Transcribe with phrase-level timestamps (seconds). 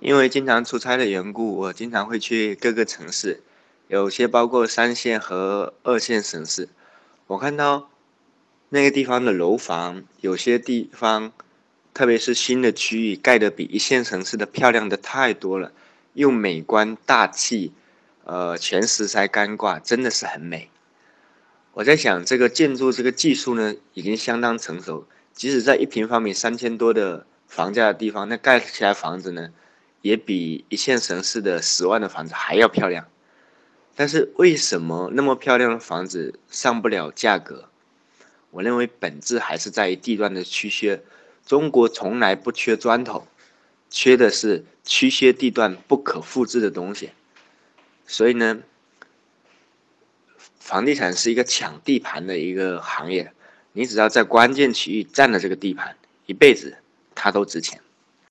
[0.00, 3.42] 因为经常出差的缘故，我经常会去各个城市，
[3.86, 6.70] 有些包括三线和二线城市。
[7.26, 7.90] 我看到
[8.70, 11.32] 那个地方的楼房，有些地方，
[11.92, 15.70] 特别是新的区域，盖的比一线城市的漂亮的太多了，
[16.14, 17.72] 又美观大气，
[18.24, 20.70] 呃，全石材干挂，真的是很美。
[21.74, 29.50] 我在想，这个建筑这个技术呢，已经相当成熟，即使在一平方米三千多的房价的地方，那盖起来房子呢？
[30.02, 33.08] 也比一线城市的十万的房子还要漂亮，
[33.94, 37.68] 但是为什么那么漂亮的房子上不了价格？
[38.50, 41.02] 我认为本质还是在于地段的区缺。
[41.46, 43.26] 中国从来不缺砖头，
[43.88, 47.10] 缺的是区缺地段不可复制的东西。
[48.06, 48.60] 所以呢，
[50.58, 53.32] 房地产是一个抢地盘的一个行业，
[53.72, 55.96] 你只要在关键区域占了这个地盘，
[56.26, 56.76] 一辈子
[57.14, 57.80] 它都值钱。